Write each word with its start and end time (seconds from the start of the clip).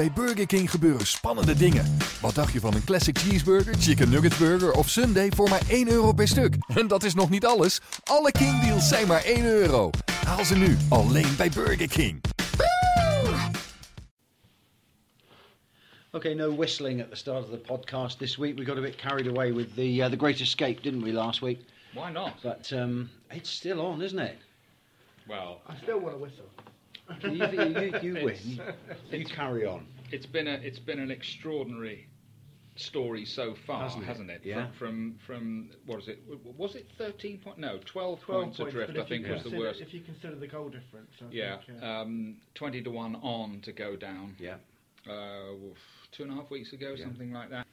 Bij 0.00 0.12
Burger 0.12 0.46
King 0.46 0.70
gebeuren 0.70 1.06
spannende 1.06 1.54
dingen. 1.54 1.96
Wat 2.20 2.34
dacht 2.34 2.52
je 2.52 2.60
van 2.60 2.74
een 2.74 2.84
classic 2.84 3.18
cheeseburger, 3.18 3.74
chicken 3.74 4.10
nugget 4.10 4.38
burger 4.38 4.72
of 4.72 4.88
sundae 4.88 5.30
voor 5.34 5.48
maar 5.48 5.62
1 5.68 5.88
euro 5.88 6.12
per 6.12 6.28
stuk? 6.28 6.54
En 6.80 6.88
dat 6.88 7.02
is 7.02 7.14
nog 7.14 7.30
niet 7.30 7.46
alles. 7.46 7.80
Alle 8.04 8.32
King 8.32 8.60
deals 8.60 8.88
zijn 8.88 9.06
maar 9.06 9.24
1 9.24 9.44
euro. 9.44 9.90
Haal 10.26 10.44
ze 10.44 10.56
nu 10.56 10.76
alleen 10.88 11.36
bij 11.36 11.50
Burger 11.50 11.88
King. 11.88 12.20
Okay, 16.10 16.34
no 16.34 16.56
whistling 16.56 17.02
at 17.02 17.10
the 17.10 17.16
start 17.16 17.44
of 17.44 17.50
the 17.50 17.56
podcast 17.56 18.18
this 18.18 18.36
week. 18.36 18.58
We 18.58 18.64
got 18.64 18.76
a 18.76 18.80
bit 18.80 18.96
carried 18.96 19.28
away 19.28 19.52
with 19.52 19.74
the 19.74 19.96
uh, 19.96 20.10
the 20.10 20.16
Great 20.16 20.40
Escape, 20.40 20.82
didn't 20.82 21.02
we, 21.02 21.12
last 21.12 21.40
week? 21.40 21.58
Why 21.92 22.12
not? 22.12 22.32
But 22.42 22.72
um, 22.72 23.10
it's 23.30 23.50
still 23.50 23.80
on, 23.80 24.02
isn't 24.02 24.18
it? 24.18 24.38
Well, 25.28 25.60
I 25.68 25.76
still 25.82 26.00
want 26.00 26.14
to 26.14 26.22
whistle. 26.22 26.69
You, 27.22 27.30
you, 27.30 27.80
you, 27.80 27.98
you 28.02 28.14
win. 28.24 28.28
It's- 28.34 28.58
You 29.10 29.24
carry 29.24 29.66
on. 29.66 29.86
it's 30.12 30.26
been 30.26 30.46
a 30.46 30.54
it's 30.54 30.78
been 30.78 30.98
an 31.00 31.10
extraordinary 31.10 32.06
story 32.76 33.24
so 33.26 33.54
far, 33.66 33.82
Hasn't 33.84 34.04
hasn't, 34.04 34.30
it? 34.30 34.40
it? 34.44 34.48
Yeah. 34.48 34.68
From, 34.78 35.18
from 35.26 35.70
from 35.70 35.70
what 35.86 36.00
is 36.02 36.08
it? 36.08 36.22
Was 36.56 36.74
it 36.76 36.86
thirteen 36.96 37.38
point? 37.38 37.58
No, 37.58 37.78
twelve, 37.84 38.20
12 38.20 38.42
points, 38.44 38.56
points, 38.58 38.74
adrift. 38.74 38.98
I 38.98 39.04
think 39.08 39.26
was 39.28 39.42
the 39.44 39.58
worst. 39.58 39.80
If 39.80 39.92
you 39.92 40.00
consider 40.00 40.36
the 40.36 40.46
goal 40.46 40.68
difference, 40.68 41.10
I 41.20 41.24
Yeah, 41.30 41.56
think, 41.66 41.82
uh, 41.82 41.86
um, 41.86 42.36
twenty 42.54 42.82
to 42.82 42.90
one 42.90 43.16
on 43.16 43.60
to 43.64 43.72
go 43.72 43.96
down. 43.96 44.36
Yeah. 44.38 44.56
Uh, 45.08 45.54
two 46.12 46.22
and 46.24 46.32
a 46.32 46.36
half 46.36 46.50
weeks 46.50 46.72
ago, 46.72 46.94
Yeah. 46.96 47.04
something 47.04 47.32
like 47.32 47.50
that. 47.50 47.66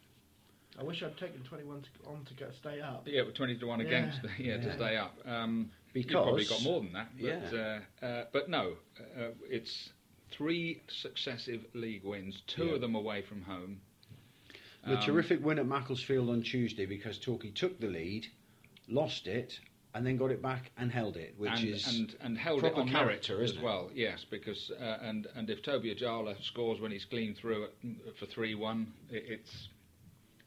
I 0.79 0.83
wish 0.83 1.01
I'd 1.01 1.17
taken 1.17 1.41
21 1.43 1.81
to, 1.81 1.87
on 2.09 2.23
to 2.25 2.33
get 2.35 2.53
stay 2.59 2.81
up. 2.81 3.03
Yeah, 3.07 3.23
but 3.25 3.33
twenty 3.35 3.57
to 3.57 3.65
one 3.65 3.79
Yeah. 3.79 3.87
against. 3.87 4.19
Yeah, 4.37 4.55
Yeah. 4.57 4.57
to 4.61 4.75
stay 4.75 4.95
up. 4.97 5.15
Um, 5.25 5.71
Because 6.03 6.11
you 6.11 6.21
probably 6.23 6.45
got 6.45 6.63
more 6.63 6.81
than 6.81 6.93
that. 6.93 7.09
But, 7.15 7.23
Yeah. 7.23 7.79
uh, 8.01 8.05
uh, 8.05 8.25
but 8.31 8.49
no, 8.49 8.77
uh, 8.99 9.29
it's 9.49 9.89
three 10.31 10.81
successive 10.87 11.65
league 11.73 12.03
wins, 12.03 12.41
two 12.47 12.65
Yeah. 12.67 12.73
of 12.75 12.81
them 12.81 12.95
away 12.95 13.21
from 13.21 13.41
home. 13.43 13.81
The 14.83 14.97
Um, 14.97 15.01
terrific 15.03 15.43
win 15.43 15.59
at 15.59 15.65
Macclesfield 15.65 16.29
on 16.29 16.43
Tuesday 16.43 16.85
because 16.85 17.17
Torquay 17.17 17.51
took 17.51 17.79
the 17.79 17.87
lead, 17.87 18.27
lost 18.87 19.27
it, 19.27 19.59
and 19.93 20.05
then 20.05 20.15
got 20.17 20.31
it 20.31 20.41
back 20.41 20.71
and 20.77 20.91
held 20.91 21.17
it, 21.17 21.33
which 21.37 21.51
and, 21.51 21.67
is 21.69 21.87
and 21.87 22.15
and 22.21 22.37
held 22.37 22.59
it 22.59 22.73
proper 22.73 22.81
on 22.81 22.89
character, 22.89 23.41
as 23.41 23.49
isn't 23.51 23.61
it? 23.61 23.65
well. 23.65 23.89
Yes, 23.93 24.23
because 24.25 24.69
uh, 24.71 24.99
and 25.01 25.27
and 25.35 25.49
if 25.49 25.61
Toby 25.63 25.93
Ajala 25.93 26.41
scores 26.43 26.79
when 26.79 26.91
he's 26.91 27.05
clean 27.05 27.33
through 27.33 27.63
it 27.65 28.17
for 28.17 28.27
three 28.27 28.53
one, 28.53 28.93
it, 29.09 29.23
it's 29.27 29.69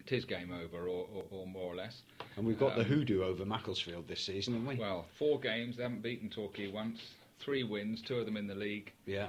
it 0.06 0.12
is 0.12 0.24
game 0.24 0.52
over 0.52 0.88
or, 0.88 1.06
or, 1.14 1.24
or 1.30 1.46
more 1.46 1.72
or 1.72 1.76
less. 1.76 2.02
and 2.36 2.46
we've 2.46 2.58
got 2.58 2.74
the 2.76 2.82
um, 2.82 2.86
hoodoo 2.88 3.22
over 3.22 3.44
Macclesfield 3.44 4.08
this 4.08 4.20
season, 4.20 4.54
haven't 4.54 4.68
we? 4.68 4.74
Well, 4.76 5.06
four 5.18 5.38
games 5.40 5.76
they 5.76 5.82
haven't 5.82 6.02
beaten 6.02 6.28
Torquay 6.30 6.68
once, 6.70 6.98
three 7.38 7.62
wins, 7.64 8.02
two 8.02 8.16
of 8.16 8.26
them 8.26 8.36
in 8.36 8.46
the 8.46 8.54
league. 8.54 8.92
yeah. 9.06 9.28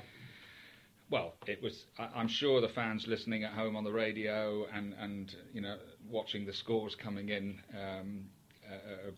Well, 1.09 1.33
it 1.45 1.61
was. 1.61 1.83
I, 1.99 2.07
I'm 2.15 2.29
sure 2.29 2.61
the 2.61 2.69
fans 2.69 3.05
listening 3.05 3.43
at 3.43 3.51
home 3.51 3.75
on 3.75 3.83
the 3.83 3.91
radio 3.91 4.65
and 4.73 4.93
and 4.97 5.35
you 5.53 5.59
know 5.59 5.75
watching 6.09 6.45
the 6.45 6.53
scores 6.53 6.95
coming 6.95 7.27
in 7.29 7.59
um, 7.77 8.21
uh, 8.65 8.75
uh, 8.75 9.11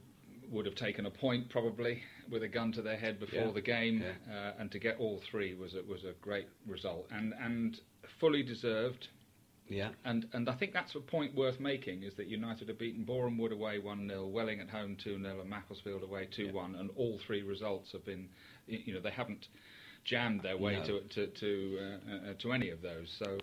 would 0.49 0.65
have 0.65 0.73
taken 0.73 1.05
a 1.05 1.11
point 1.11 1.49
probably 1.49 2.01
with 2.31 2.41
a 2.41 2.47
gun 2.47 2.71
to 2.71 2.81
their 2.81 2.97
head 2.97 3.19
before 3.19 3.45
Yeah, 3.45 3.51
the 3.51 3.61
game, 3.61 4.01
yeah. 4.03 4.35
uh, 4.35 4.53
and 4.59 4.71
to 4.71 4.79
get 4.79 4.99
all 4.99 5.21
three 5.29 5.53
was 5.53 5.75
a, 5.75 5.83
was 5.83 6.03
a 6.03 6.13
great 6.19 6.47
result 6.67 7.05
and 7.11 7.31
and 7.39 7.79
fully 8.19 8.41
deserved. 8.41 9.09
Yeah. 9.69 9.89
And 10.05 10.27
and 10.33 10.49
I 10.49 10.53
think 10.53 10.73
that's 10.73 10.95
a 10.95 10.99
point 10.99 11.33
worth 11.35 11.59
making 11.59 12.03
is 12.03 12.13
that 12.15 12.27
United 12.27 12.67
have 12.67 12.77
beaten 12.77 13.03
Boreham 13.03 13.37
Wood 13.37 13.51
away 13.51 13.79
1 13.79 14.07
0, 14.09 14.27
Welling 14.27 14.59
at 14.59 14.69
home 14.69 14.95
2 15.01 15.21
0, 15.21 15.39
and 15.41 15.49
Macclesfield 15.49 16.03
away 16.03 16.27
2 16.31 16.51
1, 16.53 16.75
and 16.75 16.89
all 16.95 17.17
three 17.25 17.41
results 17.43 17.91
have 17.93 18.05
been, 18.05 18.27
you 18.67 18.93
know, 18.93 18.99
they 18.99 19.11
haven't 19.11 19.47
jammed 20.03 20.41
their 20.41 20.57
way 20.57 20.75
No. 20.77 20.83
to 20.85 20.99
to 21.01 21.27
to, 21.27 21.79
uh, 21.81 22.29
uh, 22.29 22.33
to 22.39 22.51
any 22.53 22.69
of 22.69 22.81
those. 22.81 23.15
So. 23.17 23.37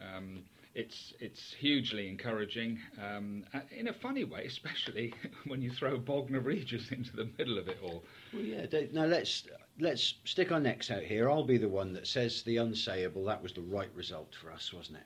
Um, 0.00 0.42
it's 0.74 1.12
it's 1.20 1.52
hugely 1.52 2.08
encouraging 2.08 2.78
um, 2.98 3.44
uh, 3.52 3.60
in 3.76 3.88
a 3.88 3.92
funny 3.92 4.24
way, 4.24 4.46
especially 4.46 5.12
when 5.46 5.60
you 5.60 5.70
throw 5.70 5.98
Bognor 5.98 6.40
Regis 6.40 6.90
into 6.92 7.14
the 7.14 7.28
middle 7.36 7.58
of 7.58 7.68
it 7.68 7.78
all. 7.82 8.02
Well, 8.32 8.42
yeah. 8.42 8.64
they- 8.64 8.88
Now 8.90 9.04
let's 9.04 9.44
let's 9.78 10.14
stick 10.24 10.50
our 10.50 10.60
necks 10.60 10.90
out 10.90 11.02
here. 11.02 11.30
I'll 11.30 11.44
be 11.44 11.58
the 11.58 11.68
one 11.68 11.92
that 11.92 12.06
says 12.06 12.42
the 12.44 12.56
unsayable. 12.56 13.26
That 13.26 13.42
was 13.42 13.52
the 13.52 13.60
right 13.60 13.90
result 13.94 14.34
for 14.34 14.50
us, 14.50 14.72
wasn't 14.72 14.96
it? 14.96 15.04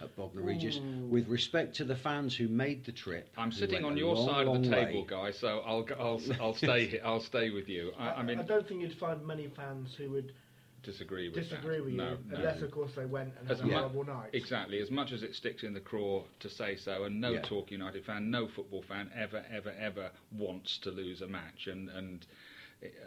At 0.00 0.14
Bognor 0.16 0.42
Regis, 0.42 0.80
with 1.08 1.28
respect 1.28 1.76
to 1.76 1.84
the 1.84 1.94
fans 1.94 2.34
who 2.36 2.48
made 2.48 2.84
the 2.84 2.90
trip. 2.92 3.28
I'm 3.38 3.52
sitting 3.52 3.84
on 3.84 3.96
your 3.96 4.16
long, 4.16 4.28
side 4.28 4.46
of 4.48 4.62
the 4.64 4.68
table, 4.70 5.02
way. 5.02 5.06
guy. 5.08 5.30
So 5.30 5.62
I'll 5.64 5.86
I'll 5.98 6.20
I'll 6.40 6.54
stay 6.54 6.86
here. 6.88 7.00
I'll 7.04 7.20
stay 7.20 7.50
with 7.50 7.68
you. 7.68 7.92
I, 7.98 8.08
I 8.14 8.22
mean, 8.22 8.40
I 8.40 8.42
don't 8.42 8.66
think 8.66 8.80
you'd 8.82 8.92
find 8.98 9.24
many 9.24 9.46
fans 9.46 9.94
who 9.94 10.10
would 10.10 10.32
disagree 10.82 11.28
with 11.28 11.36
disagree 11.44 11.76
that. 11.76 11.84
with 11.84 11.94
no, 11.94 12.10
you, 12.10 12.18
no. 12.28 12.36
unless, 12.36 12.60
of 12.60 12.72
course, 12.72 12.90
they 12.96 13.06
went 13.06 13.32
and 13.40 13.48
As 13.50 13.58
had 13.60 13.66
a 13.66 13.70
mu- 13.70 13.76
horrible 13.76 14.04
night. 14.04 14.30
Exactly. 14.32 14.80
As 14.80 14.90
much 14.90 15.12
as 15.12 15.22
it 15.22 15.34
sticks 15.36 15.62
in 15.62 15.72
the 15.72 15.80
craw 15.80 16.24
to 16.40 16.50
say 16.50 16.74
so, 16.76 17.04
and 17.04 17.20
no 17.20 17.32
Yeah. 17.34 17.42
Torquay 17.42 17.76
United 17.76 18.04
fan, 18.04 18.30
no 18.32 18.48
football 18.48 18.82
fan 18.82 19.10
ever, 19.14 19.44
ever, 19.50 19.72
ever 19.78 20.10
wants 20.32 20.76
to 20.78 20.90
lose 20.90 21.22
a 21.22 21.28
match, 21.28 21.68
and 21.68 21.88
and 21.90 22.26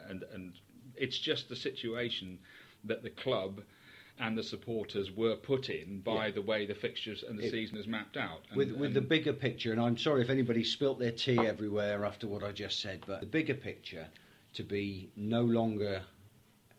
and 0.09 0.23
and 0.33 0.53
it's 0.95 1.19
just 1.19 1.49
the 1.49 1.55
situation 1.55 2.39
that 2.85 3.03
the 3.03 3.09
club 3.09 3.61
and 4.19 4.37
the 4.37 4.43
supporters 4.43 5.11
were 5.15 5.35
put 5.35 5.69
in 5.69 5.99
by 6.01 6.25
Yeah. 6.27 6.31
the 6.31 6.41
way 6.41 6.65
the 6.65 6.73
fixtures 6.75 7.23
and 7.23 7.37
the 7.37 7.45
It- 7.45 7.51
season 7.51 7.77
is 7.77 7.87
mapped 7.87 8.17
out. 8.17 8.43
And, 8.49 8.57
with 8.57 8.71
with 8.71 8.93
the 8.93 9.01
bigger 9.01 9.33
picture, 9.33 9.71
and 9.71 9.79
I'm 9.81 9.97
sorry 9.97 10.21
if 10.21 10.29
anybody 10.29 10.63
spilt 10.63 10.99
their 10.99 11.11
tea 11.11 11.37
everywhere 11.39 12.03
after 12.05 12.27
what 12.27 12.43
I 12.43 12.51
just 12.51 12.79
said, 12.79 13.03
but 13.05 13.19
the 13.21 13.27
bigger 13.27 13.53
picture 13.53 14.07
to 14.53 14.63
be 14.63 15.09
no 15.15 15.43
longer 15.43 16.01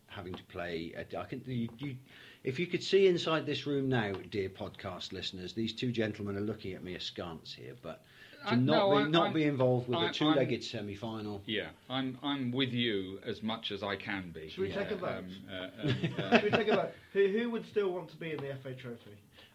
having 0.08 0.34
to 0.34 0.42
play. 0.44 0.92
A, 0.96 1.18
I 1.20 1.24
can, 1.26 1.42
you, 1.46 1.68
you, 1.78 1.96
if 2.42 2.58
you 2.58 2.66
could 2.66 2.82
see 2.82 3.06
inside 3.06 3.46
this 3.46 3.66
room 3.66 3.88
now, 3.88 4.12
dear 4.30 4.48
podcast 4.48 5.12
listeners, 5.12 5.52
these 5.52 5.72
two 5.72 5.92
gentlemen 5.92 6.36
are 6.36 6.40
looking 6.40 6.72
at 6.72 6.82
me 6.82 6.94
askance 6.94 7.54
here, 7.54 7.74
but 7.82 8.04
to 8.46 8.52
I- 8.52 8.54
not 8.54 8.60
no, 8.64 8.90
be, 8.90 8.96
I'm- 8.96 9.10
not 9.10 9.22
I'm- 9.24 9.32
be 9.32 9.44
involved 9.44 9.88
with 9.88 9.98
I'm- 9.98 10.10
a 10.10 10.12
two-legged 10.12 10.62
semi-final. 10.64 11.42
yeah, 11.46 11.68
I'm 11.90 12.18
I'm 12.22 12.50
with 12.52 12.72
you 12.72 13.18
as 13.24 13.42
much 13.42 13.70
as 13.72 13.82
I 13.82 13.96
can 13.96 14.30
be. 14.30 14.48
Should 14.50 14.60
we 14.60 14.72
take 14.72 14.90
a 14.90 14.96
vote? 14.96 15.08
Um, 15.08 15.30
uh, 15.50 15.82
um, 15.82 15.96
uh, 16.18 16.38
Should 16.40 16.44
we 16.44 16.50
take 16.58 16.68
a 16.68 16.76
vote? 16.76 16.92
Who, 17.12 17.26
who 17.28 17.50
would 17.50 17.66
still 17.66 17.90
want 17.92 18.08
to 18.10 18.16
be 18.16 18.30
in 18.32 18.36
the 18.38 18.54
FA 18.62 18.74
Trophy? 18.74 19.12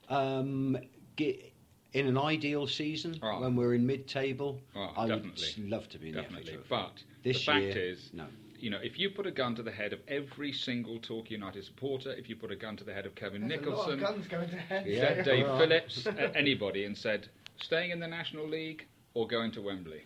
Um, 0.10 0.78
ge- 1.18 1.52
in 1.94 2.08
an 2.08 2.18
ideal 2.18 2.66
season, 2.68 3.20
Oh. 3.22 3.42
when 3.42 3.56
we're 3.56 3.76
in 3.76 3.86
mid-table, 3.86 4.60
Oh, 4.76 4.92
I 4.98 5.08
definitely. 5.08 5.48
would 5.64 5.70
love 5.70 5.88
to 5.90 6.00
be 6.00 6.10
in 6.10 6.16
definitely. 6.16 6.52
the 6.54 6.58
FA 6.64 6.68
Trophy. 6.68 6.70
But 6.70 7.04
this 7.24 7.38
the 7.40 7.44
fact 7.46 7.62
year, 7.64 7.78
is, 7.78 8.10
no. 8.14 8.26
you 8.60 8.70
know, 8.72 8.80
if 8.84 8.98
you 8.98 9.12
put 9.12 9.28
a 9.28 9.32
gun 9.32 9.54
to 9.56 9.64
the 9.64 9.72
head 9.72 9.94
of 9.94 10.00
every 10.08 10.52
single 10.52 10.98
Torquay 11.00 11.36
United 11.36 11.64
supporter, 11.64 12.12
if 12.14 12.28
you 12.30 12.36
put 12.36 12.52
a 12.52 12.56
gun 12.56 12.76
to 12.78 12.84
the 12.84 12.94
head 12.94 13.06
of 13.06 13.14
Kevin 13.16 13.48
There's 13.48 13.62
a 13.62 13.70
lot 13.70 13.90
Nicholson, 13.90 13.94
of 13.94 14.00
guns 14.00 14.28
going 14.28 14.50
to 14.50 14.58
head. 14.58 14.88
Yeah. 14.88 15.22
Dave 15.22 15.46
Phillips, 15.46 16.08
uh, 16.08 16.32
anybody, 16.36 16.86
and 16.86 16.98
said, 16.98 17.30
staying 17.58 17.92
in 17.92 18.00
the 18.00 18.08
National 18.08 18.48
League 18.48 18.86
or 19.14 19.28
going 19.28 19.52
to 19.52 19.62
Wembley 19.62 20.04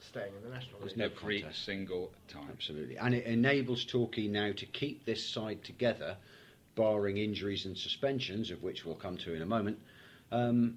Staying 0.00 0.32
in 0.36 0.48
the 0.48 0.54
National 0.54 0.78
There's 0.80 0.92
League. 0.92 0.98
no 0.98 1.04
every 1.20 1.40
contest. 1.40 1.64
single 1.64 2.12
time. 2.28 2.48
Absolutely. 2.52 2.96
And 2.96 3.14
it 3.14 3.24
enables 3.26 3.84
Torquay 3.84 4.28
now 4.28 4.52
to 4.52 4.66
keep 4.66 5.04
this 5.04 5.24
side 5.24 5.64
together, 5.64 6.16
barring 6.76 7.18
injuries 7.18 7.66
and 7.66 7.76
suspensions, 7.76 8.50
of 8.50 8.62
which 8.62 8.84
we'll 8.84 8.94
come 8.94 9.16
to 9.18 9.34
in 9.34 9.42
a 9.42 9.46
moment, 9.46 9.78
um, 10.30 10.76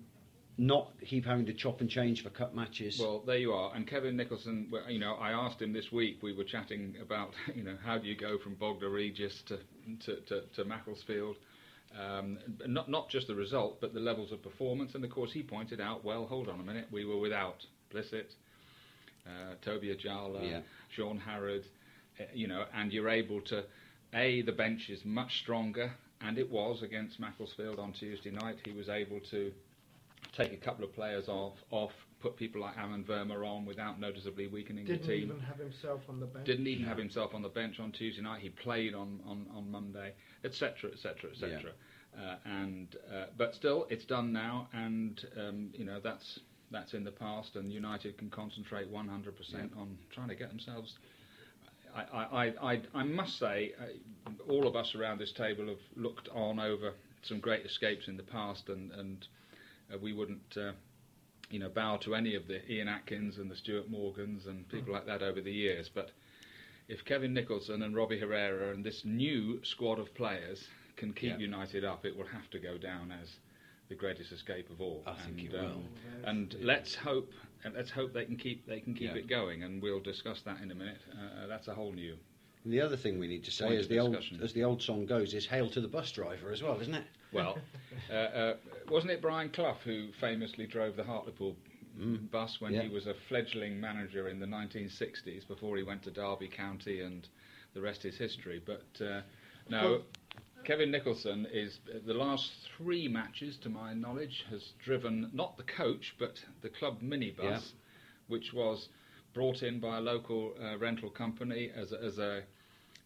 not 0.58 0.91
keep 1.06 1.25
having 1.25 1.46
to 1.46 1.53
chop 1.53 1.79
and 1.79 1.90
change 1.90 2.24
for 2.24 2.29
cup 2.29 2.53
matches. 2.56 3.00
Well, 3.00 3.19
there 3.19 3.38
you 3.38 3.53
are. 3.53 3.74
And 3.75 3.88
Kevin 3.88 4.18
Nicholson, 4.18 4.72
you 4.90 5.00
know, 5.00 5.13
I 5.16 5.31
asked 5.31 5.62
him 5.62 5.72
this 5.74 5.91
week. 5.91 6.22
We 6.22 6.34
were 6.34 6.44
chatting 6.44 6.96
about, 7.02 7.34
you 7.56 7.63
know, 7.63 7.78
how 7.84 7.97
do 7.97 8.08
you 8.08 8.16
go 8.16 8.38
from 8.38 8.56
Bognor 8.56 8.90
Regis 8.90 9.41
to 9.44 9.59
to, 10.06 10.16
to, 10.22 10.41
to 10.56 10.66
Macclesfield? 10.66 11.38
Um, 11.97 12.38
not 12.67 12.89
not 12.89 13.09
just 13.09 13.27
the 13.27 13.35
result, 13.35 13.81
but 13.81 13.94
the 13.94 14.00
levels 14.00 14.31
of 14.31 14.44
performance. 14.44 14.95
And 14.95 15.03
of 15.03 15.09
course, 15.11 15.31
he 15.31 15.41
pointed 15.44 15.81
out, 15.81 16.03
well, 16.03 16.25
hold 16.25 16.47
on 16.47 16.59
a 16.59 16.63
minute, 16.63 16.88
we 16.91 17.03
were 17.05 17.17
without 17.17 17.66
Blissett, 17.94 18.35
uh, 19.25 19.55
Toby 19.61 19.95
Ajala, 19.95 20.41
Yeah. 20.47 20.61
Sean 20.89 21.17
Harrod, 21.17 21.66
uh, 22.19 22.23
you 22.33 22.47
know, 22.47 22.66
and 22.75 22.94
you're 22.94 23.09
able 23.09 23.41
to, 23.41 23.63
a 24.13 24.41
the 24.44 24.51
bench 24.51 24.89
is 24.89 25.03
much 25.03 25.39
stronger, 25.39 25.91
and 26.22 26.38
it 26.38 26.49
was 26.49 26.83
against 26.83 27.19
Macclesfield 27.19 27.79
on 27.79 27.93
Tuesday 27.93 28.31
night. 28.31 28.58
He 28.64 28.72
was 28.72 28.87
able 28.90 29.19
to 29.31 29.52
take 30.37 30.53
a 30.53 30.58
couple 30.58 30.85
of 30.85 30.93
players 30.93 31.28
off, 31.28 31.55
off, 31.72 31.91
put 32.21 32.35
people 32.35 32.61
like 32.61 32.77
Alan 32.77 33.03
Verma 33.03 33.45
on 33.47 33.66
without 33.66 33.99
noticeably 33.99 34.47
weakening 34.47 34.85
Didn't 34.85 35.01
the 35.01 35.07
team. 35.07 35.23
even 35.25 35.39
have 35.39 35.57
himself 35.57 36.01
on 36.09 36.19
the 36.19 36.25
bench. 36.25 36.45
Didn't 36.45 36.67
even 36.67 36.85
have 36.85 36.97
himself 36.97 37.33
on 37.33 37.41
the 37.41 37.49
bench 37.49 37.79
on 37.79 37.91
Tuesday 37.91 38.21
night. 38.21 38.41
He 38.41 38.49
played 38.49 38.93
on, 38.93 39.19
on, 39.25 39.47
on 39.55 39.71
Monday, 39.71 40.13
etc., 40.43 40.91
etc., 40.91 41.31
etc. 41.31 41.71
And 42.45 42.95
uh, 43.13 43.25
but 43.37 43.55
still, 43.55 43.87
it's 43.89 44.05
done 44.05 44.33
now, 44.33 44.67
and 44.73 45.25
um, 45.37 45.69
you 45.73 45.85
know 45.85 45.99
that's 46.03 46.39
that's 46.71 46.93
in 46.93 47.03
the 47.03 47.11
past, 47.11 47.55
and 47.55 47.71
United 47.71 48.17
can 48.17 48.29
concentrate 48.29 48.91
100% 48.91 49.77
on 49.77 49.97
trying 50.11 50.27
to 50.27 50.35
get 50.35 50.49
themselves. 50.49 50.97
I, 51.95 52.01
I, 52.01 52.23
I, 52.23 52.73
I, 52.73 52.81
I 52.93 53.03
must 53.03 53.39
say, 53.39 53.73
uh, 53.81 54.31
all 54.47 54.67
of 54.67 54.75
us 54.75 54.93
around 54.93 55.19
this 55.19 55.31
table 55.31 55.67
have 55.67 55.79
looked 55.95 56.29
on 56.29 56.59
over 56.59 56.93
some 57.23 57.39
great 57.39 57.66
escapes 57.66 58.07
in 58.07 58.17
the 58.17 58.23
past, 58.23 58.69
and 58.69 58.91
and 58.91 59.27
uh, 59.93 59.97
we 59.97 60.13
wouldn't. 60.13 60.57
Uh, 60.57 60.73
you 61.49 61.59
know, 61.59 61.69
bow 61.69 61.97
to 61.97 62.16
any 62.16 62.35
of 62.35 62.47
the 62.47 62.59
Ian 62.72 62.87
Atkins 62.87 63.37
and 63.37 63.49
the 63.49 63.55
Stuart 63.55 63.90
Morgans 63.90 64.46
and 64.46 64.67
people 64.69 64.93
like 64.93 65.05
that 65.07 65.22
over 65.23 65.41
the 65.41 65.51
years. 65.51 65.90
But 65.93 66.11
if 66.87 67.03
Kevin 67.05 67.34
Nicholson 67.34 67.81
and 67.81 67.96
Robbie 67.96 68.19
Herrera 68.19 68.73
and 68.73 68.84
this 68.84 69.03
new 69.03 69.63
squad 69.63 69.99
of 69.99 70.13
players 70.13 70.67
can 70.96 71.13
keep 71.13 71.31
Yeah. 71.31 71.37
United 71.37 71.84
up, 71.84 72.05
it 72.05 72.16
will 72.16 72.28
have 72.28 72.49
to 72.51 72.59
go 72.59 72.78
down 72.78 73.11
as 73.11 73.37
the 73.87 73.96
greatest 73.96 74.31
escape 74.31 74.69
of 74.69 74.81
all. 74.81 75.01
I 75.07 75.13
think 75.13 75.40
and, 75.40 75.47
it 75.47 75.51
will. 75.53 75.66
um, 75.66 75.84
and 76.25 76.55
let's 76.61 76.93
hope, 76.93 77.31
and 77.63 77.73
let's 77.73 77.90
hope 77.90 78.13
they 78.13 78.25
can 78.25 78.37
keep 78.37 78.66
they 78.67 78.79
can 78.79 78.93
keep 78.93 79.11
Yeah. 79.11 79.17
it 79.17 79.28
going, 79.28 79.63
and 79.63 79.81
we'll 79.81 79.99
discuss 80.02 80.41
that 80.41 80.61
in 80.61 80.69
a 80.69 80.75
minute. 80.75 80.99
Uh, 81.11 81.47
that's 81.47 81.67
a 81.67 81.73
whole 81.73 81.91
new. 81.91 82.16
And 82.69 82.77
the 82.77 82.81
other 82.85 82.97
thing 82.97 83.17
we 83.17 83.27
need 83.27 83.43
to 83.45 83.51
say, 83.51 83.75
as 83.77 83.87
the 83.87 83.97
old 83.97 84.16
as 84.43 84.53
the 84.53 84.63
old 84.63 84.83
song 84.83 85.07
goes, 85.07 85.33
is 85.33 85.47
"Hail 85.47 85.71
to 85.71 85.81
the 85.81 85.87
bus 85.87 86.11
driver" 86.11 86.51
as 86.51 86.61
well, 86.61 86.79
isn't 86.79 86.93
it? 86.93 87.03
Well, 87.33 87.57
uh, 88.11 88.13
uh, 88.13 88.55
wasn't 88.87 89.11
it 89.13 89.23
Brian 89.23 89.49
Clough 89.49 89.77
who 89.83 90.11
famously 90.21 90.67
drove 90.67 90.95
the 90.95 91.03
Hartlepool 91.03 91.55
bus 92.29 92.61
when 92.61 92.73
Mm. 92.73 92.75
Yeah. 92.75 92.81
he 92.83 92.89
was 92.89 93.07
a 93.07 93.16
fledgling 93.27 93.81
manager 93.81 94.29
in 94.29 94.39
the 94.39 94.45
1960s 94.45 95.47
before 95.47 95.77
he 95.77 95.83
went 95.83 96.03
to 96.03 96.11
Derby 96.11 96.47
County 96.47 97.01
and 97.01 97.27
the 97.73 97.81
rest 97.81 98.05
is 98.05 98.19
history. 98.19 98.61
But 98.63 98.85
uh, 99.03 99.21
no, 99.67 100.03
Kevin 100.63 100.91
Nicholson 100.91 101.47
is 101.51 101.79
the 102.05 102.13
last 102.13 102.51
three 102.77 103.07
matches, 103.07 103.57
to 103.63 103.69
my 103.69 103.95
knowledge, 103.95 104.45
has 104.51 104.73
driven 104.77 105.31
not 105.33 105.57
the 105.57 105.63
coach 105.63 106.13
but 106.19 106.45
the 106.61 106.69
club 106.69 107.01
minibus, 107.01 107.39
Yeah. 107.43 107.59
which 108.27 108.53
was 108.53 108.89
brought 109.33 109.63
in 109.63 109.79
by 109.79 109.97
a 109.97 110.01
local 110.01 110.53
uh, 110.61 110.77
rental 110.77 111.09
company 111.09 111.71
as 111.75 111.93
a, 111.93 111.99
as 112.03 112.19
a 112.19 112.43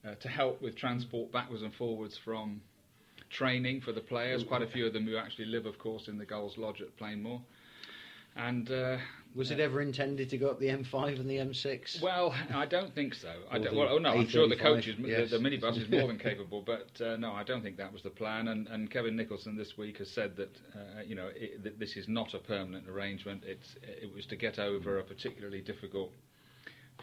uh, 0.07 0.15
to 0.15 0.27
help 0.27 0.61
with 0.61 0.75
transport 0.75 1.31
backwards 1.31 1.63
and 1.63 1.73
forwards 1.73 2.17
from 2.23 2.61
training 3.29 3.81
for 3.81 3.91
the 3.91 4.01
players. 4.01 4.43
Quite 4.43 4.61
a 4.61 4.67
few 4.67 4.85
of 4.85 4.93
them 4.93 5.05
who 5.05 5.17
actually 5.17 5.45
live, 5.45 5.65
of 5.65 5.79
course, 5.79 6.07
in 6.07 6.17
the 6.17 6.25
Gulls 6.25 6.57
Lodge 6.57 6.81
at 6.81 6.95
Plainmoor. 6.97 7.41
And 8.35 8.71
uh, 8.71 8.97
Was 9.35 9.51
it 9.51 9.59
ever 9.59 9.81
intended 9.81 10.29
to 10.31 10.37
go 10.37 10.49
up 10.49 10.59
the 10.59 10.67
M5 10.67 11.19
and 11.19 11.29
the 11.29 11.37
M6? 11.37 12.01
well, 12.01 12.33
I 12.53 12.65
don't 12.65 12.93
think 12.95 13.13
so. 13.13 13.31
I 13.51 13.59
don't, 13.59 13.75
well, 13.75 13.89
oh 13.91 13.99
no, 13.99 14.09
I'm 14.09 14.27
sure 14.27 14.47
the 14.47 14.55
A35, 14.55 14.59
coach 14.59 14.87
is, 14.87 14.95
yes. 14.99 15.29
the, 15.29 15.37
the 15.37 15.43
minibus 15.43 15.77
is 15.77 15.87
more 15.87 16.07
than 16.07 16.17
capable, 16.29 16.63
but 16.65 16.89
uh, 16.99 17.15
no, 17.17 17.31
I 17.33 17.43
don't 17.43 17.61
think 17.61 17.77
that 17.77 17.93
was 17.93 18.01
the 18.01 18.09
plan. 18.09 18.47
And, 18.47 18.67
and 18.67 18.89
Kevin 18.89 19.15
Nicholson 19.15 19.55
this 19.55 19.77
week 19.77 19.99
has 19.99 20.09
said 20.09 20.35
that 20.37 20.57
uh, 20.75 21.03
you 21.05 21.13
know 21.13 21.29
it, 21.35 21.63
that 21.63 21.79
this 21.79 21.95
is 21.95 22.07
not 22.07 22.33
a 22.33 22.39
permanent 22.39 22.89
arrangement. 22.89 23.43
It's 23.45 23.75
it 23.83 24.13
was 24.13 24.25
to 24.27 24.35
get 24.35 24.57
over 24.57 24.97
a 24.97 25.03
particularly 25.03 25.61
difficult 25.61 26.11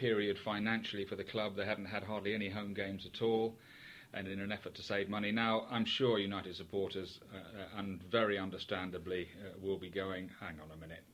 period 0.01 0.39
financially 0.43 1.05
for 1.05 1.15
the 1.15 1.25
club. 1.25 1.57
They 1.57 1.67
hadn't 1.67 1.85
had 1.85 2.03
hardly 2.03 2.35
any 2.35 2.49
home 2.49 2.73
games 2.73 3.07
at 3.07 3.21
all. 3.21 3.55
And 4.15 4.27
in 4.27 4.41
an 4.41 4.51
effort 4.51 4.75
to 4.77 4.83
save 4.83 5.09
money, 5.09 5.31
now 5.31 5.67
I'm 5.71 5.85
sure 5.85 6.19
United 6.19 6.57
supporters, 6.57 7.21
uh, 7.33 7.37
uh, 7.37 7.79
and 7.79 8.03
very 8.11 8.39
understandably, 8.39 9.29
uh, 9.39 9.51
will 9.63 9.79
be 9.79 9.91
going. 9.91 10.31
Hang 10.41 10.59
on 10.59 10.71
a 10.73 10.81
minute, 10.81 11.05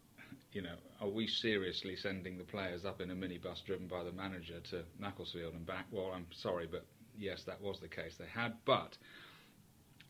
you 0.53 0.63
know, 0.63 0.77
are 1.03 1.09
we 1.09 1.27
seriously 1.27 1.97
sending 1.97 2.39
the 2.39 2.45
players 2.45 2.87
up 2.87 3.03
in 3.03 3.11
a 3.11 3.15
minibus 3.15 3.63
driven 3.67 3.87
by 3.87 4.03
the 4.03 4.13
manager 4.13 4.61
to 4.71 4.83
Macclesfield 4.99 5.53
and 5.53 5.67
back? 5.67 5.85
Well, 5.91 6.13
I'm 6.15 6.27
sorry, 6.31 6.67
but 6.71 6.87
yes, 7.19 7.43
that 7.45 7.61
was 7.61 7.81
the 7.81 7.89
case 7.89 8.15
they 8.19 8.31
had. 8.33 8.55
But 8.65 8.97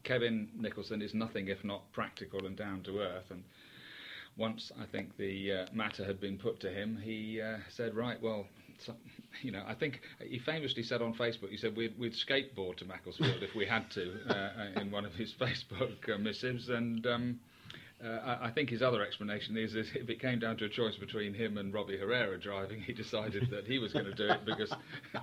Kevin 0.05 0.49
Nicholson 0.57 1.03
is 1.03 1.15
nothing 1.15 1.49
if 1.49 1.65
not 1.65 1.91
practical 1.93 2.47
and 2.47 2.57
down 2.57 2.83
to 2.85 3.01
earth. 3.01 3.31
And 3.31 3.43
once 4.37 4.71
I 4.81 4.85
think 4.85 5.17
the 5.17 5.53
uh, 5.53 5.67
matter 5.73 6.05
had 6.05 6.21
been 6.21 6.39
put 6.39 6.61
to 6.61 6.71
him, 6.71 7.01
he 7.03 7.41
uh, 7.41 7.57
said, 7.69 7.97
right, 7.97 8.23
well, 8.23 8.47
you 9.43 9.53
know, 9.53 9.63
I 9.67 9.75
think 9.75 10.01
he 10.21 10.39
famously 10.39 10.83
said 10.83 11.03
on 11.03 11.15
Facebook, 11.15 11.51
he 11.51 11.57
said 11.57 11.77
we'd, 11.77 11.99
we'd 11.99 12.15
skateboard 12.15 12.77
to 12.79 12.85
Macclesfield 12.85 13.43
if 13.43 13.55
we 13.55 13.67
had 13.67 13.91
to 13.93 14.15
uh, 14.29 14.81
in 14.81 14.91
one 14.91 15.05
of 15.05 15.15
his 15.15 15.33
Facebook 15.41 16.13
uh, 16.13 16.19
missives. 16.19 16.69
And 16.69 17.07
um, 17.07 17.41
uh, 18.05 18.09
I, 18.09 18.49
I 18.49 18.51
think 18.51 18.69
his 18.71 18.83
other 18.83 19.03
explanation 19.03 19.57
is 19.57 19.73
that 19.73 19.87
if 19.95 20.11
it 20.11 20.21
came 20.21 20.39
down 20.39 20.57
to 20.59 20.67
a 20.67 20.69
choice 20.69 20.97
between 20.97 21.33
him 21.33 21.57
and 21.57 21.73
Robbie 21.73 21.97
Herrera 21.97 22.39
driving, 22.39 22.81
he 22.83 22.93
decided 22.93 23.49
that 23.51 23.67
he 23.67 23.79
was 23.79 23.93
going 23.93 24.05
to 24.05 24.15
do 24.15 24.29
it 24.29 24.45
because 24.45 24.73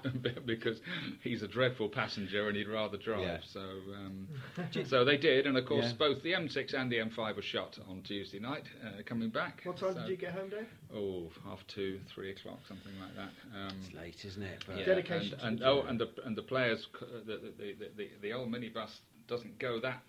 because 0.45 0.79
he's 1.21 1.41
a 1.43 1.47
dreadful 1.47 1.89
passenger 1.89 2.47
and 2.47 2.57
he'd 2.57 2.67
rather 2.67 2.97
drive. 2.97 3.21
Yeah. 3.21 3.37
So 3.51 3.59
um, 3.59 4.27
so 4.87 5.05
they 5.05 5.17
did, 5.17 5.45
and 5.45 5.57
of 5.57 5.65
course 5.65 5.85
Yeah. 5.85 5.93
both 5.97 6.23
the 6.23 6.33
M6 6.33 6.73
and 6.73 6.91
the 6.91 6.97
M5 6.97 7.35
were 7.35 7.41
shut 7.41 7.77
on 7.87 8.01
Tuesday 8.01 8.39
night. 8.39 8.63
Uh, 8.83 9.01
coming 9.05 9.29
back. 9.29 9.61
What 9.63 9.77
time 9.77 9.93
So- 9.93 9.99
did 10.01 10.09
you 10.09 10.17
get 10.17 10.33
home, 10.33 10.49
Dave? 10.49 10.67
Oh, 10.95 11.29
half 11.45 11.59
two, 11.67 11.99
three 12.13 12.31
o'clock, 12.31 12.59
something 12.67 12.93
like 12.99 13.15
that. 13.15 13.31
Um, 13.57 13.77
It's 13.83 13.93
late, 13.95 14.23
isn't 14.25 14.43
it? 14.43 14.63
But 14.67 14.77
yeah, 14.79 14.85
Dedication 14.85 15.33
and, 15.33 15.39
to 15.41 15.45
and 15.47 15.59
the 15.59 15.65
oh, 15.65 15.81
and 15.87 15.99
the 15.99 16.09
and 16.25 16.35
the 16.35 16.41
players, 16.43 16.87
uh, 17.01 17.05
the 17.25 17.37
the, 17.57 17.73
the, 17.79 17.87
the 17.97 18.09
the 18.21 18.33
old 18.33 18.49
minibus 18.49 18.89
doesn't 19.27 19.57
go 19.59 19.79
that. 19.79 20.01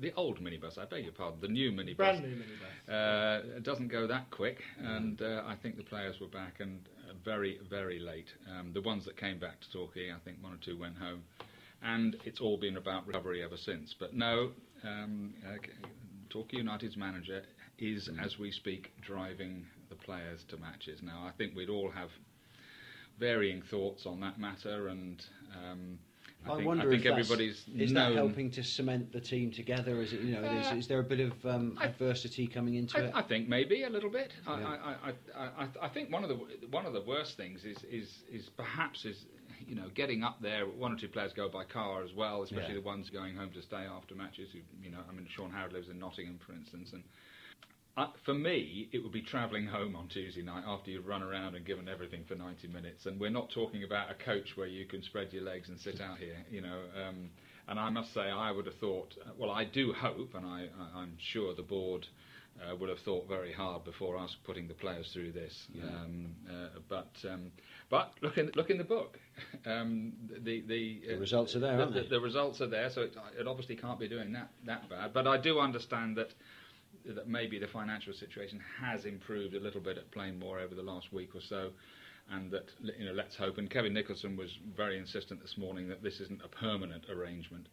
The 0.00 0.12
old 0.14 0.40
minibus, 0.40 0.78
I 0.78 0.86
beg 0.86 1.04
your 1.04 1.12
pardon, 1.12 1.40
the 1.40 1.48
new 1.48 1.70
minibus. 1.72 1.96
Brand 1.96 2.22
new 2.22 2.36
minibus. 2.36 2.88
Uh, 2.88 3.56
it 3.56 3.62
doesn't 3.62 3.88
go 3.88 4.06
that 4.06 4.30
quick, 4.30 4.62
and 4.78 5.20
uh, 5.20 5.42
I 5.46 5.56
think 5.56 5.76
the 5.76 5.82
players 5.82 6.18
were 6.20 6.28
back 6.28 6.60
and 6.60 6.80
uh, 7.08 7.12
very, 7.22 7.58
very 7.68 7.98
late. 7.98 8.28
Um, 8.50 8.72
the 8.72 8.80
ones 8.80 9.04
that 9.04 9.18
came 9.18 9.38
back 9.38 9.60
to 9.60 9.70
Torquay, 9.70 10.10
I 10.10 10.18
think 10.24 10.38
one 10.42 10.54
or 10.54 10.58
two 10.64 10.78
went 10.78 10.96
home, 10.96 11.22
and 11.82 12.16
it's 12.24 12.40
all 12.40 12.56
been 12.56 12.78
about 12.78 13.06
recovery 13.06 13.42
ever 13.42 13.58
since. 13.58 13.94
But 13.98 14.14
no, 14.14 14.52
um, 14.84 15.34
uh, 15.46 15.58
Torquay 16.30 16.58
United's 16.58 16.96
manager 16.96 17.42
is, 17.78 18.08
as 18.24 18.38
we 18.38 18.50
speak, 18.50 18.92
driving 19.02 19.66
the 19.90 19.96
players 19.96 20.44
to 20.48 20.56
matches. 20.56 21.00
Now, 21.02 21.24
I 21.26 21.32
think 21.36 21.54
we'd 21.54 21.68
all 21.68 21.90
have 21.90 22.08
varying 23.18 23.60
thoughts 23.70 24.06
on 24.06 24.20
that 24.20 24.38
matter, 24.38 24.88
and 24.88 25.22
um, 25.54 25.98
I, 26.46 26.52
I, 26.52 26.54
think, 26.56 26.66
wonder 26.66 26.88
I 26.88 26.90
think 26.90 27.04
if 27.04 27.12
everybody's 27.12 27.64
is 27.76 27.92
known. 27.92 28.12
that 28.12 28.16
helping 28.16 28.50
to 28.52 28.62
cement 28.64 29.12
the 29.12 29.20
team 29.20 29.50
together? 29.50 30.00
Is 30.00 30.12
it 30.12 30.20
you 30.20 30.40
know? 30.40 30.48
Uh, 30.48 30.52
is, 30.54 30.72
is 30.84 30.88
there 30.88 31.00
a 31.00 31.04
bit 31.04 31.20
of 31.20 31.32
um, 31.46 31.76
I- 31.78 31.86
adversity 31.86 32.46
coming 32.46 32.74
into 32.76 33.04
it? 33.04 33.12
I, 33.14 33.18
I 33.18 33.22
think 33.22 33.48
maybe 33.48 33.82
a 33.82 33.90
little 33.90 34.10
bit. 34.10 34.32
I, 34.46 34.60
Yeah. 34.60 34.66
I, 34.66 35.10
I, 35.38 35.44
I, 35.64 35.68
I 35.82 35.88
think 35.88 36.10
one 36.10 36.22
of 36.22 36.30
the 36.30 36.36
one 36.70 36.86
of 36.86 36.92
the 36.92 37.02
worst 37.02 37.36
things 37.36 37.64
is 37.64 37.78
is, 37.84 38.22
is 38.32 38.48
perhaps 38.48 39.04
is 39.04 39.26
you 39.66 39.74
know 39.74 39.88
getting 39.94 40.22
up 40.22 40.40
there. 40.40 40.64
One 40.66 40.92
or 40.92 40.96
two 40.96 41.08
players 41.08 41.32
go 41.34 41.48
by 41.48 41.64
car 41.64 42.02
as 42.02 42.14
well, 42.14 42.42
especially 42.42 42.74
Yeah. 42.74 42.80
the 42.80 42.86
ones 42.86 43.10
going 43.10 43.36
home 43.36 43.50
to 43.50 43.60
stay 43.62 43.84
after 43.84 44.14
matches. 44.14 44.50
Who 44.52 44.60
you 44.82 44.90
know, 44.90 45.00
I 45.08 45.12
mean, 45.12 45.26
Sean 45.28 45.50
Howard 45.50 45.72
lives 45.74 45.88
in 45.88 45.98
Nottingham, 45.98 46.38
for 46.44 46.52
instance, 46.52 46.92
and. 46.94 47.02
Uh, 48.00 48.06
for 48.24 48.32
me, 48.32 48.88
it 48.92 49.02
would 49.02 49.12
be 49.12 49.20
travelling 49.20 49.66
home 49.66 49.94
on 49.94 50.08
Tuesday 50.08 50.40
night 50.40 50.64
after 50.66 50.90
you've 50.90 51.06
run 51.06 51.22
around 51.22 51.54
and 51.54 51.66
given 51.66 51.86
everything 51.86 52.24
for 52.26 52.34
90 52.34 52.68
minutes. 52.68 53.04
And 53.04 53.20
we're 53.20 53.28
not 53.28 53.50
talking 53.50 53.84
about 53.84 54.10
a 54.10 54.14
coach 54.14 54.56
where 54.56 54.66
you 54.66 54.86
can 54.86 55.02
spread 55.02 55.34
your 55.34 55.42
legs 55.42 55.68
and 55.68 55.78
sit 55.78 56.00
out 56.00 56.16
here, 56.16 56.38
you 56.50 56.62
know. 56.62 56.78
Um, 57.06 57.28
and 57.68 57.78
I 57.78 57.90
must 57.90 58.14
say, 58.14 58.22
I 58.22 58.52
would 58.52 58.64
have 58.64 58.76
thought, 58.76 59.14
uh, 59.20 59.30
well, 59.36 59.50
I 59.50 59.64
do 59.64 59.92
hope, 59.92 60.34
and 60.34 60.46
I, 60.46 60.68
I, 60.80 61.00
I'm 61.00 61.12
sure 61.18 61.54
the 61.54 61.62
board 61.62 62.06
uh, 62.62 62.74
would 62.74 62.88
have 62.88 63.00
thought 63.00 63.28
very 63.28 63.52
hard 63.52 63.84
before 63.84 64.16
us 64.16 64.34
putting 64.44 64.66
the 64.66 64.74
players 64.74 65.10
through 65.12 65.32
this. 65.32 65.66
Yeah. 65.74 65.84
Um, 65.84 66.34
uh, 66.48 66.78
but 66.88 67.12
um, 67.30 67.52
but 67.90 68.14
look 68.22 68.38
in 68.38 68.50
look 68.54 68.70
in 68.70 68.78
the 68.78 68.84
book. 68.84 69.18
Um, 69.66 70.12
the 70.42 70.62
the, 70.62 71.02
The 71.08 71.18
results 71.18 71.54
are 71.54 71.60
there, 71.60 71.76
the, 71.76 71.82
aren't 71.82 71.94
the, 71.94 72.00
they? 72.02 72.08
the 72.08 72.20
results 72.20 72.60
are 72.60 72.66
there, 72.66 72.90
so 72.90 73.02
it, 73.02 73.16
it 73.38 73.46
obviously 73.46 73.76
can't 73.76 73.98
be 73.98 74.08
doing 74.08 74.32
that 74.32 74.50
that 74.64 74.88
bad. 74.88 75.12
But 75.12 75.26
I 75.26 75.36
do 75.36 75.60
understand 75.60 76.16
that 76.16 76.30
that 77.06 77.28
maybe 77.28 77.58
the 77.58 77.66
financial 77.66 78.12
situation 78.12 78.60
has 78.80 79.04
improved 79.04 79.54
a 79.54 79.60
little 79.60 79.80
bit 79.80 79.98
at 79.98 80.10
Plainmoor 80.10 80.60
over 80.60 80.74
the 80.74 80.82
last 80.82 81.12
week 81.12 81.34
or 81.34 81.40
so, 81.40 81.70
and 82.30 82.50
that 82.50 82.68
you 82.98 83.04
know 83.06 83.12
let's 83.12 83.36
hope. 83.36 83.58
And 83.58 83.70
Kevin 83.70 83.92
Nicholson 83.94 84.36
was 84.36 84.50
very 84.76 84.98
insistent 84.98 85.40
this 85.40 85.56
morning 85.56 85.88
that 85.88 86.02
this 86.02 86.20
isn't 86.20 86.42
a 86.44 86.48
permanent 86.48 87.08
arrangement, 87.10 87.68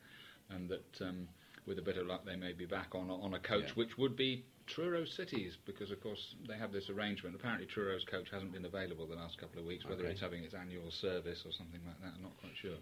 and 0.50 0.70
that 0.70 1.02
um, 1.02 1.28
with 1.66 1.80
a 1.80 1.82
bit 1.82 1.98
of 1.98 2.08
luck 2.08 2.26
they 2.26 2.36
may 2.36 2.54
be 2.54 2.66
back 2.66 2.96
on 2.96 3.10
a- 3.10 3.22
on 3.22 3.34
a 3.34 3.40
coach, 3.40 3.66
Yeah. 3.68 3.74
which 3.74 3.98
would 3.98 4.16
be 4.16 4.44
Truro 4.68 5.06
Cities, 5.06 5.58
because 5.66 5.92
of 5.92 6.02
course 6.02 6.36
they 6.48 6.58
have 6.58 6.72
this 6.72 6.90
arrangement. 6.90 7.36
Apparently 7.36 7.66
Truro's 7.68 8.04
coach 8.06 8.30
hasn't 8.30 8.52
been 8.54 8.66
available 8.66 9.06
the 9.08 9.16
last 9.16 9.38
couple 9.38 9.60
of 9.60 9.66
weeks, 9.66 9.86
whether 9.86 10.04
Okay. 10.04 10.12
it's 10.12 10.22
having 10.22 10.44
its 10.44 10.54
annual 10.54 10.92
service 10.92 11.46
or 11.46 11.52
something 11.52 11.82
like 11.86 12.00
that. 12.02 12.14
I'm 12.16 12.24
not 12.24 12.38
quite 12.38 12.56
sure. 12.58 12.78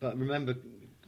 But 0.00 0.18
remember 0.18 0.54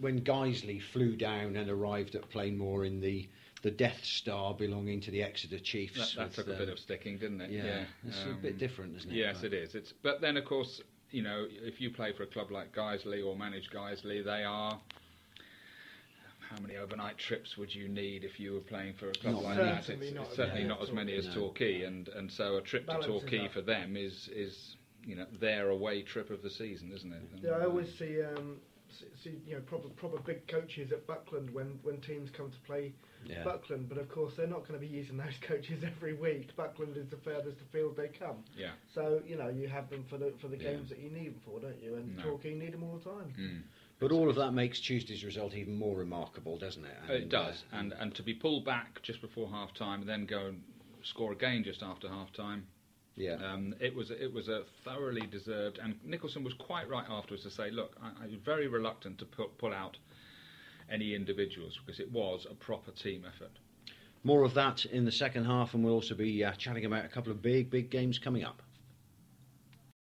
when 0.00 0.20
Guiseley 0.20 0.80
flew 0.80 1.16
down 1.16 1.56
and 1.56 1.68
arrived 1.70 2.14
at 2.14 2.28
Plainmoor 2.30 2.86
in 2.86 3.00
the 3.00 3.28
the 3.62 3.70
Death 3.70 4.04
Star 4.04 4.54
belonging 4.54 5.00
to 5.00 5.10
the 5.10 5.22
Exeter 5.22 5.58
Chiefs. 5.58 6.14
That, 6.14 6.16
that 6.16 6.26
with, 6.28 6.36
took 6.36 6.48
a 6.48 6.52
um, 6.52 6.58
bit 6.58 6.68
of 6.68 6.78
sticking, 6.78 7.18
didn't 7.18 7.40
it? 7.40 7.50
Yeah, 7.50 7.84
it's 8.06 8.22
a 8.22 8.30
um, 8.30 8.40
bit 8.40 8.56
different, 8.56 8.96
isn't 8.98 9.10
it? 9.10 9.16
Yes, 9.16 9.38
But- 9.40 9.52
it 9.52 9.54
is. 9.54 9.74
It's 9.74 9.92
but 9.92 10.20
then 10.20 10.36
of 10.36 10.44
course 10.44 10.80
you 11.10 11.22
know 11.22 11.46
if 11.50 11.80
you 11.80 11.90
play 11.90 12.12
for 12.12 12.22
a 12.22 12.26
club 12.26 12.50
like 12.50 12.74
Guiseley 12.74 13.22
or 13.24 13.36
manage 13.36 13.70
Guiseley, 13.70 14.24
they 14.24 14.44
are. 14.44 14.78
How 16.50 16.62
many 16.62 16.78
overnight 16.78 17.18
trips 17.18 17.58
would 17.58 17.74
you 17.74 17.88
need 17.88 18.24
if 18.24 18.40
you 18.40 18.54
were 18.54 18.60
playing 18.60 18.94
for 18.94 19.10
a 19.10 19.12
club 19.12 19.34
Not 19.34 19.42
like 19.42 19.56
that? 19.58 19.84
Certainly 19.84 20.06
It's, 20.06 20.16
not 20.16 20.22
it's 20.22 20.30
as 20.30 20.36
certainly 20.36 20.60
many 20.62 20.68
not 20.68 20.82
as 20.82 20.88
as 20.88 20.94
many 20.94 21.14
as 21.14 21.26
No. 21.26 21.34
Torquay, 21.34 21.82
and 21.82 22.08
and 22.08 22.32
so 22.32 22.56
a 22.56 22.62
trip 22.62 22.86
to 22.86 23.02
Torquay 23.02 23.46
up. 23.46 23.52
for 23.52 23.60
them 23.60 23.96
is 23.96 24.28
is 24.28 24.76
you 25.08 25.16
know 25.16 25.26
their 25.40 25.70
away 25.70 26.02
trip 26.02 26.30
of 26.30 26.42
the 26.42 26.50
season, 26.50 26.92
isn't 26.94 27.12
it? 27.12 27.22
And, 27.32 27.42
Yeah, 27.42 27.52
I 27.52 27.62
uh, 27.62 27.68
always 27.68 27.92
see 27.98 28.22
um, 28.22 28.56
see, 28.90 29.06
see 29.24 29.40
you 29.46 29.54
know 29.54 29.60
proper 29.62 29.88
proper 29.88 30.18
big 30.18 30.46
coaches 30.46 30.92
at 30.92 31.06
Buckland 31.06 31.48
when, 31.50 31.78
when 31.82 31.98
teams 32.02 32.30
come 32.30 32.50
to 32.50 32.58
play 32.66 32.92
Yeah. 33.24 33.42
Buckland, 33.42 33.88
but 33.88 33.96
of 33.98 34.08
course 34.10 34.34
they're 34.36 34.46
not 34.46 34.68
going 34.68 34.78
to 34.78 34.86
be 34.86 34.92
using 34.92 35.16
those 35.24 35.38
coaches 35.40 35.82
every 35.82 36.12
week. 36.12 36.54
Buckland 36.56 36.96
is 36.98 37.08
the 37.08 37.16
furthest 37.16 37.58
afield 37.62 37.96
they 37.96 38.08
come, 38.08 38.44
yeah. 38.56 38.72
so 38.94 39.22
you 39.26 39.36
know 39.36 39.48
you 39.48 39.66
have 39.66 39.88
them 39.88 40.04
for 40.10 40.18
the 40.18 40.32
for 40.42 40.48
the 40.48 40.58
Yeah. 40.58 40.72
games 40.72 40.90
that 40.90 40.98
you 40.98 41.10
need 41.10 41.28
them 41.34 41.40
for, 41.44 41.58
don't 41.58 41.82
you? 41.82 41.94
And 41.96 42.14
No. 42.16 42.22
Torquay 42.22 42.54
need 42.54 42.74
them 42.74 42.82
all 42.84 42.98
the 42.98 43.10
time. 43.10 43.32
Mm. 43.40 43.62
But 43.98 44.12
all 44.12 44.28
of 44.28 44.36
that 44.36 44.52
makes 44.52 44.78
Tuesday's 44.78 45.24
result 45.24 45.54
even 45.54 45.76
more 45.76 45.96
remarkable, 45.96 46.56
doesn't 46.58 46.84
it? 46.84 46.96
It 47.10 47.28
does, 47.30 47.64
uh, 47.72 47.76
and 47.78 47.94
and 47.94 48.14
to 48.14 48.22
be 48.22 48.34
pulled 48.34 48.64
back 48.66 49.00
just 49.02 49.22
before 49.22 49.48
half 49.48 49.72
time, 49.74 50.00
and 50.00 50.08
then 50.08 50.26
go 50.26 50.46
and 50.46 50.62
score 51.02 51.32
again 51.32 51.64
just 51.64 51.82
after 51.82 52.08
half 52.08 52.30
time. 52.32 52.66
Yeah. 53.18 53.34
Um, 53.34 53.74
it 53.80 53.94
was 53.94 54.10
it 54.10 54.32
was 54.32 54.48
a 54.48 54.62
thoroughly 54.84 55.26
deserved, 55.26 55.78
and 55.82 55.96
Nicholson 56.04 56.44
was 56.44 56.54
quite 56.54 56.88
right 56.88 57.06
afterwards 57.08 57.42
to 57.42 57.50
say, 57.50 57.70
"Look, 57.70 57.96
I, 58.02 58.24
I'm 58.24 58.40
very 58.44 58.68
reluctant 58.68 59.18
to 59.18 59.24
put, 59.24 59.58
pull 59.58 59.74
out 59.74 59.98
any 60.90 61.14
individuals 61.14 61.78
because 61.84 62.00
it 62.00 62.10
was 62.10 62.46
a 62.50 62.54
proper 62.54 62.90
team 62.92 63.24
effort. 63.26 63.50
More 64.24 64.42
of 64.42 64.54
that 64.54 64.84
in 64.86 65.04
the 65.04 65.12
second 65.12 65.44
half, 65.44 65.74
and 65.74 65.84
we'll 65.84 65.94
also 65.94 66.14
be 66.14 66.44
uh, 66.44 66.52
chatting 66.52 66.84
about 66.84 67.04
a 67.04 67.08
couple 67.08 67.30
of 67.30 67.42
big, 67.42 67.70
big 67.70 67.90
games 67.90 68.18
coming 68.18 68.44
up. 68.44 68.62